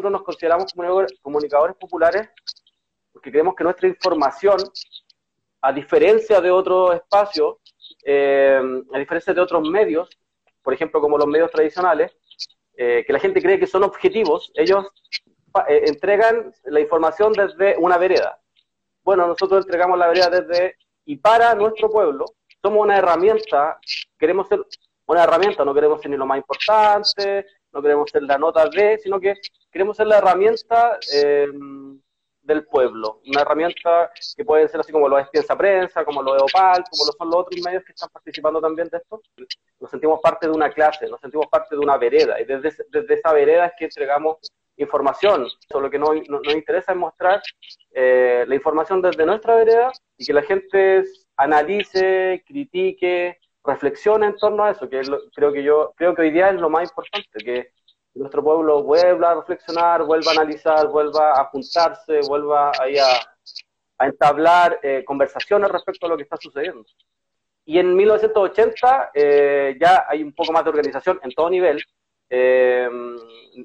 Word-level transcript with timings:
nosotros 0.00 0.12
nos 0.12 0.22
consideramos 0.22 0.72
comunicadores 1.20 1.76
populares 1.76 2.30
porque 3.12 3.30
creemos 3.30 3.54
que 3.54 3.64
nuestra 3.64 3.86
información, 3.86 4.58
a 5.60 5.72
diferencia 5.72 6.40
de 6.40 6.50
otros 6.50 6.94
espacios, 6.94 7.56
eh, 8.04 8.62
a 8.94 8.98
diferencia 8.98 9.34
de 9.34 9.40
otros 9.42 9.68
medios, 9.68 10.08
por 10.62 10.72
ejemplo, 10.72 11.00
como 11.02 11.18
los 11.18 11.26
medios 11.26 11.50
tradicionales, 11.50 12.12
eh, 12.76 13.04
que 13.06 13.12
la 13.12 13.18
gente 13.18 13.42
cree 13.42 13.58
que 13.58 13.66
son 13.66 13.82
objetivos, 13.82 14.50
ellos 14.54 14.86
eh, 15.68 15.82
entregan 15.86 16.50
la 16.64 16.80
información 16.80 17.32
desde 17.32 17.76
una 17.76 17.98
vereda. 17.98 18.40
Bueno, 19.02 19.26
nosotros 19.26 19.66
entregamos 19.66 19.98
la 19.98 20.08
vereda 20.08 20.30
desde 20.30 20.76
y 21.04 21.16
para 21.16 21.54
nuestro 21.54 21.90
pueblo. 21.90 22.24
Somos 22.62 22.84
una 22.84 22.96
herramienta, 22.96 23.78
queremos 24.18 24.48
ser 24.48 24.64
una 25.06 25.24
herramienta, 25.24 25.64
no 25.64 25.74
queremos 25.74 26.00
ser 26.00 26.10
ni 26.10 26.16
lo 26.16 26.26
más 26.26 26.38
importante, 26.38 27.44
no 27.72 27.82
queremos 27.82 28.10
ser 28.10 28.22
la 28.22 28.38
nota 28.38 28.68
de, 28.68 28.98
sino 28.98 29.20
que 29.20 29.34
queremos 29.70 29.96
ser 29.96 30.06
la 30.06 30.18
herramienta 30.18 30.98
eh, 31.12 31.48
del 32.42 32.64
pueblo, 32.64 33.20
una 33.26 33.42
herramienta 33.42 34.10
que 34.36 34.44
puede 34.44 34.66
ser 34.68 34.80
así 34.80 34.90
como 34.92 35.08
lo 35.08 35.18
es 35.18 35.28
Piensa 35.28 35.56
Prensa, 35.56 36.04
como 36.04 36.22
lo 36.22 36.34
de 36.34 36.42
Opal, 36.42 36.82
como 36.90 37.06
lo 37.06 37.12
son 37.12 37.30
los 37.30 37.36
otros 37.36 37.60
medios 37.64 37.84
que 37.84 37.92
están 37.92 38.08
participando 38.10 38.60
también 38.60 38.88
de 38.88 38.98
esto. 38.98 39.20
Nos 39.78 39.90
sentimos 39.90 40.20
parte 40.20 40.46
de 40.46 40.52
una 40.52 40.70
clase, 40.70 41.08
nos 41.08 41.20
sentimos 41.20 41.46
parte 41.48 41.76
de 41.76 41.80
una 41.80 41.96
vereda, 41.96 42.40
y 42.40 42.44
desde, 42.44 42.84
desde 42.90 43.14
esa 43.14 43.32
vereda 43.32 43.66
es 43.66 43.72
que 43.78 43.84
entregamos 43.84 44.38
información. 44.76 45.46
Eso 45.68 45.80
lo 45.80 45.90
que 45.90 45.98
nos, 45.98 46.10
nos 46.28 46.54
interesa 46.54 46.92
es 46.92 46.98
mostrar 46.98 47.42
eh, 47.92 48.44
la 48.46 48.54
información 48.54 49.02
desde 49.02 49.26
nuestra 49.26 49.54
vereda 49.54 49.92
y 50.16 50.26
que 50.26 50.32
la 50.32 50.42
gente 50.42 51.04
analice, 51.36 52.42
critique, 52.46 53.38
reflexione 53.64 54.26
en 54.26 54.36
torno 54.36 54.64
a 54.64 54.70
eso, 54.70 54.88
que 54.88 55.02
creo 55.34 55.52
que 55.52 55.62
yo 55.62 55.92
creo 55.96 56.14
que 56.14 56.22
hoy 56.22 56.30
día 56.30 56.50
es 56.50 56.60
lo 56.60 56.70
más 56.70 56.88
importante, 56.88 57.38
que 57.44 57.72
nuestro 58.14 58.42
pueblo 58.42 58.82
vuelva 58.82 59.32
a 59.32 59.34
reflexionar, 59.36 60.04
vuelva 60.04 60.32
a 60.32 60.34
analizar, 60.34 60.88
vuelva 60.88 61.40
a 61.40 61.44
juntarse, 61.46 62.20
vuelva 62.26 62.72
ahí 62.80 62.98
a, 62.98 63.20
a 64.00 64.06
entablar 64.06 64.80
eh, 64.82 65.04
conversaciones 65.04 65.70
respecto 65.70 66.06
a 66.06 66.08
lo 66.08 66.16
que 66.16 66.22
está 66.22 66.36
sucediendo. 66.38 66.86
Y 67.66 67.78
en 67.78 67.94
1980 67.94 69.10
eh, 69.14 69.76
ya 69.78 70.06
hay 70.08 70.22
un 70.22 70.32
poco 70.32 70.52
más 70.52 70.64
de 70.64 70.70
organización 70.70 71.20
en 71.22 71.30
todo 71.32 71.50
nivel, 71.50 71.82
eh, 72.30 72.88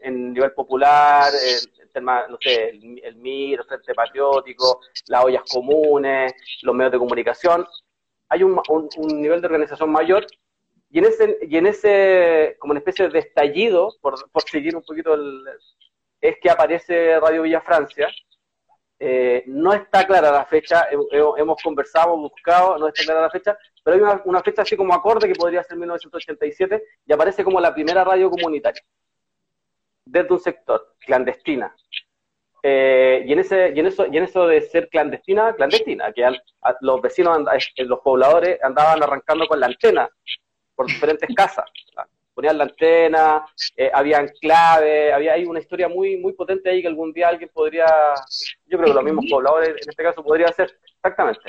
en 0.00 0.32
nivel 0.32 0.52
popular, 0.52 1.30
el, 1.34 1.90
tema, 1.90 2.26
no 2.28 2.38
sé, 2.40 2.70
el, 2.70 3.16
MIR, 3.16 3.60
el 3.60 3.66
Frente 3.66 3.92
Patriótico, 3.92 4.80
las 5.08 5.22
ollas 5.22 5.42
comunes, 5.52 6.32
los 6.62 6.74
medios 6.74 6.92
de 6.92 6.98
comunicación. 6.98 7.66
Hay 8.32 8.42
un, 8.42 8.58
un, 8.68 9.20
nivel 9.20 9.42
de 9.42 9.46
organización 9.46 9.90
mayor 9.90 10.26
y 10.90 10.98
en 11.00 11.04
ese, 11.04 11.38
y 11.42 11.56
en 11.58 11.66
ese 11.66 12.56
como 12.58 12.70
una 12.70 12.78
especie 12.78 13.08
de 13.10 13.18
estallido, 13.18 13.94
por, 14.00 14.16
seguir 14.50 14.74
un 14.74 14.82
poquito 14.82 15.14
es 16.18 16.36
que 16.40 16.50
aparece 16.50 17.20
Radio 17.20 17.42
Villa 17.42 17.60
Francia. 17.60 18.08
Eh, 18.98 19.42
no 19.46 19.74
está 19.74 20.06
clara 20.06 20.30
la 20.30 20.46
fecha, 20.46 20.88
hemos 21.36 21.60
conversado, 21.62 22.16
buscado, 22.16 22.78
no 22.78 22.88
está 22.88 23.02
clara 23.02 23.20
la 23.20 23.30
fecha, 23.30 23.58
pero 23.82 23.96
hay 23.96 24.02
una, 24.02 24.22
una, 24.24 24.42
fecha 24.42 24.62
así 24.62 24.76
como 24.76 24.94
acorde 24.94 25.26
que 25.28 25.34
podría 25.34 25.62
ser 25.64 25.76
1987 25.76 26.82
y 27.04 27.12
aparece 27.12 27.42
como 27.42 27.60
la 27.60 27.74
primera 27.74 28.04
radio 28.04 28.30
comunitaria 28.30 28.82
desde 30.04 30.32
un 30.32 30.40
sector, 30.40 30.94
clandestina. 31.00 31.74
Eh, 32.62 33.24
y, 33.26 33.32
en 33.32 33.40
ese, 33.40 33.72
y, 33.74 33.80
en 33.80 33.86
eso, 33.86 34.06
y 34.06 34.16
en 34.16 34.24
eso 34.24 34.46
de 34.46 34.60
ser 34.60 34.88
clandestina, 34.88 35.52
clandestina, 35.54 36.12
que 36.12 36.24
los 36.80 37.02
vecinos, 37.02 37.38
eh, 37.76 37.84
los 37.84 37.98
pobladores 38.00 38.62
andaban 38.62 39.02
arrancando 39.02 39.48
con 39.48 39.58
la 39.58 39.66
antena 39.66 40.08
por 40.74 40.86
diferentes 40.86 41.28
casas. 41.36 41.64
Ponían 42.34 42.56
la 42.56 42.64
antena, 42.64 43.44
eh, 43.76 43.90
habían 43.92 44.28
claves, 44.40 45.12
había 45.12 45.34
ahí 45.34 45.44
una 45.44 45.60
historia 45.60 45.88
muy, 45.88 46.16
muy 46.16 46.32
potente 46.32 46.70
ahí 46.70 46.80
que 46.80 46.88
algún 46.88 47.12
día 47.12 47.28
alguien 47.28 47.50
podría, 47.52 47.86
yo 48.66 48.78
creo 48.78 48.88
que 48.88 48.94
los 48.94 49.04
mismos 49.04 49.26
pobladores 49.28 49.70
en 49.70 49.90
este 49.90 50.02
caso 50.02 50.22
podría 50.22 50.46
hacer, 50.46 50.70
exactamente. 50.96 51.40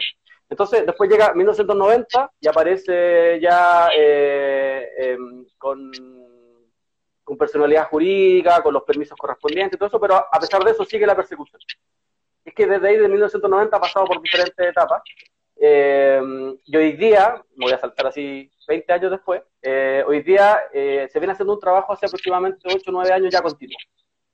Entonces, 0.49 0.85
después 0.85 1.09
llega 1.09 1.33
1990 1.33 2.31
y 2.41 2.47
aparece 2.47 3.39
ya 3.41 3.89
eh, 3.95 4.87
em, 4.97 5.45
con, 5.57 5.91
con, 7.23 7.37
personalidad 7.37 7.87
jurídica, 7.87 8.61
con 8.61 8.73
los 8.73 8.83
permisos 8.83 9.17
correspondientes 9.17 9.75
y 9.75 9.77
todo 9.77 9.87
eso, 9.87 9.99
pero 9.99 10.15
a 10.15 10.39
pesar 10.39 10.63
de 10.63 10.71
eso 10.71 10.83
sigue 10.83 11.05
la 11.05 11.15
persecución. 11.15 11.59
Es 12.43 12.53
que 12.53 12.67
desde 12.67 12.87
ahí, 12.87 12.97
de 12.97 13.07
1990, 13.07 13.75
ha 13.75 13.79
pasado 13.79 14.05
por 14.05 14.21
diferentes 14.21 14.67
etapas. 14.67 15.01
Eh, 15.55 16.21
y 16.65 16.75
hoy 16.75 16.91
día, 16.93 17.41
me 17.55 17.65
voy 17.65 17.73
a 17.73 17.77
saltar 17.77 18.07
así 18.07 18.51
20 18.67 18.93
años 18.93 19.11
después, 19.11 19.41
eh, 19.61 20.03
hoy 20.07 20.21
día 20.21 20.61
eh, 20.73 21.07
se 21.11 21.19
viene 21.19 21.33
haciendo 21.33 21.53
un 21.53 21.59
trabajo 21.59 21.93
hace 21.93 22.05
aproximadamente 22.05 22.59
8 22.65 22.81
o 22.85 22.91
9 22.91 23.13
años 23.13 23.33
ya 23.33 23.41
continuo. 23.41 23.77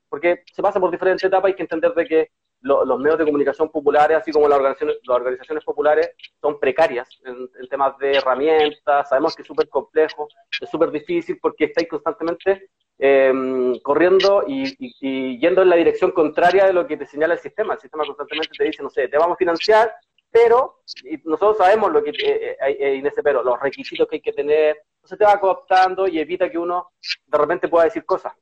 Porque 0.07 0.43
se 0.51 0.61
pasa 0.61 0.79
por 0.79 0.91
diferentes 0.91 1.23
etapas, 1.23 1.49
hay 1.49 1.55
que 1.55 1.63
entender 1.63 1.93
de 1.93 2.05
que 2.05 2.31
los 2.61 2.99
medios 2.99 3.17
de 3.17 3.25
comunicación 3.25 3.69
populares, 3.69 4.17
así 4.17 4.31
como 4.31 4.47
las 4.47 4.57
organizaciones, 4.57 4.97
las 5.07 5.15
organizaciones 5.15 5.63
populares, 5.63 6.11
son 6.41 6.59
precarias 6.59 7.07
en, 7.23 7.67
temas 7.69 7.97
de 7.97 8.17
herramientas. 8.17 9.09
Sabemos 9.09 9.35
que 9.35 9.43
es 9.43 9.47
súper 9.47 9.69
complejo, 9.69 10.27
es 10.59 10.69
súper 10.69 10.91
difícil 10.91 11.39
porque 11.41 11.65
estáis 11.65 11.87
constantemente 11.87 12.69
em, 12.97 13.79
corriendo 13.79 14.43
y, 14.45 15.39
yendo 15.39 15.61
en 15.61 15.69
la 15.69 15.77
dirección 15.77 16.11
contraria 16.11 16.65
de 16.65 16.73
lo 16.73 16.85
que 16.85 16.97
te 16.97 17.05
señala 17.05 17.35
el 17.35 17.39
sistema. 17.39 17.75
El 17.75 17.79
sistema 17.79 18.05
constantemente 18.05 18.51
te 18.57 18.65
dice, 18.65 18.83
no 18.83 18.89
sé, 18.89 19.07
te 19.07 19.17
vamos 19.17 19.35
a 19.35 19.37
financiar, 19.37 19.93
pero 20.31 20.81
nosotros 21.23 21.57
sabemos 21.57 21.91
lo 21.91 22.03
que 22.03 22.11
eh, 22.11 22.15
eh, 22.21 22.57
eh, 22.61 22.95
en 22.95 23.07
ese 23.07 23.23
pero, 23.23 23.41
los 23.41 23.59
requisitos 23.59 24.07
que 24.07 24.17
hay 24.17 24.21
que 24.21 24.33
tener. 24.33 24.83
Entonces 24.95 25.17
te 25.17 25.25
va 25.25 25.39
cooptando 25.39 26.07
y 26.07 26.19
evita 26.19 26.49
que 26.49 26.57
uno 26.57 26.91
de 27.25 27.37
repente 27.37 27.67
pueda 27.67 27.85
decir 27.85 28.05
cosas. 28.05 28.33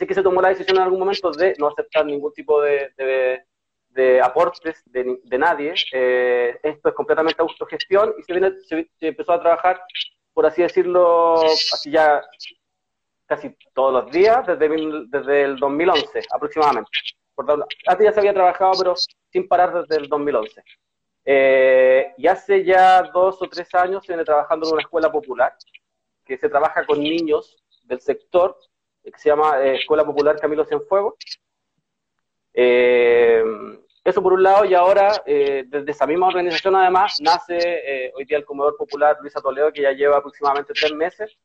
Así 0.00 0.06
que 0.06 0.14
se 0.14 0.22
tomó 0.22 0.40
la 0.40 0.48
decisión 0.48 0.78
en 0.78 0.84
algún 0.84 0.98
momento 0.98 1.30
de 1.30 1.54
no 1.58 1.68
aceptar 1.68 2.06
ningún 2.06 2.32
tipo 2.32 2.62
de, 2.62 2.90
de, 3.90 4.18
aportes 4.22 4.82
de, 4.86 5.18
de 5.22 5.38
nadie. 5.38 5.74
Eh, 5.92 6.58
esto 6.62 6.88
es 6.88 6.94
completamente 6.94 7.42
autogestión 7.42 8.14
y 8.18 8.22
se, 8.22 8.32
viene, 8.32 8.52
se, 8.66 8.88
empezó 9.02 9.32
a 9.32 9.40
trabajar, 9.40 9.78
por 10.32 10.46
así 10.46 10.62
decirlo, 10.62 11.34
así 11.42 11.90
ya 11.90 12.24
casi 13.26 13.54
todos 13.74 13.92
los 13.92 14.10
días 14.10 14.46
desde, 14.46 14.70
desde 15.08 15.42
el 15.42 15.58
2011 15.58 16.22
aproximadamente. 16.32 16.90
Antes 17.86 18.06
ya 18.06 18.12
se 18.14 18.20
había 18.20 18.32
trabajado, 18.32 18.72
pero 18.78 18.94
sin 19.30 19.46
parar 19.48 19.82
desde 19.82 20.02
el 20.02 20.08
2011. 20.08 20.62
Eh, 21.26 22.14
y 22.16 22.26
hace 22.26 22.64
ya 22.64 23.02
dos 23.02 23.42
o 23.42 23.48
tres 23.50 23.68
años 23.74 24.02
se 24.06 24.12
viene 24.14 24.24
trabajando 24.24 24.66
en 24.66 24.72
una 24.72 24.82
escuela 24.82 25.12
popular 25.12 25.54
que 26.24 26.38
se 26.38 26.48
trabaja 26.48 26.86
con 26.86 27.02
niños 27.02 27.62
del 27.84 28.00
sector 28.00 28.56
que 29.02 29.18
se 29.18 29.28
llama 29.28 29.62
eh, 29.62 29.76
Escuela 29.76 30.04
Popular 30.04 30.38
Camilo 30.38 30.64
Cienfuegos. 30.64 31.14
Eh, 32.52 33.42
eso 34.04 34.22
por 34.22 34.32
un 34.32 34.42
lado, 34.42 34.64
y 34.64 34.74
ahora 34.74 35.22
eh, 35.26 35.64
desde 35.66 35.90
esa 35.90 36.06
misma 36.06 36.28
organización 36.28 36.74
además 36.74 37.20
nace 37.20 38.12
hoy 38.16 38.24
día 38.24 38.38
el 38.38 38.44
comedor 38.44 38.76
popular 38.76 39.18
Luisa 39.20 39.40
Toledo, 39.40 39.72
que 39.72 39.82
ya 39.82 39.92
lleva 39.92 40.16
aproximadamente 40.16 40.72
tres 40.72 40.92
meses, 40.92 41.36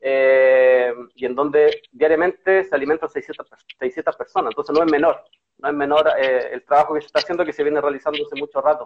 y 0.00 1.26
en 1.26 1.34
donde 1.34 1.82
diariamente 1.90 2.62
se 2.62 2.74
alimentan 2.74 3.08
600, 3.08 3.48
600 3.78 4.16
personas, 4.16 4.52
entonces 4.52 4.74
no 4.76 4.84
es 4.84 4.90
menor, 4.90 5.20
no 5.58 5.68
es 5.68 5.74
menor 5.74 6.08
el 6.16 6.64
trabajo 6.64 6.94
que 6.94 7.00
se 7.00 7.08
está 7.08 7.18
haciendo, 7.18 7.44
que 7.44 7.52
se 7.52 7.64
viene 7.64 7.80
realizando 7.80 8.24
hace 8.24 8.36
mucho 8.36 8.60
rato. 8.60 8.84